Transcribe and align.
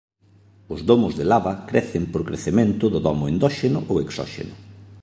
Os 0.73 0.79
domos 0.89 1.13
de 1.19 1.25
lava 1.31 1.53
crecen 1.69 2.03
por 2.11 2.21
crecemento 2.29 2.85
do 2.93 2.99
domo 3.07 3.25
endóxeno 3.33 3.79
ou 3.91 3.95
exóxeno. 4.05 4.55